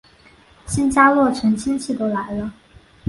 [0.65, 2.51] 新家落成亲戚都来了